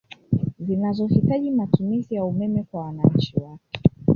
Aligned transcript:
Zinazo 0.59 1.07
hitaji 1.07 1.51
matumizi 1.51 2.15
ya 2.15 2.25
umeme 2.25 2.63
kwa 2.63 2.81
wananchi 2.81 3.39
wake 3.39 3.79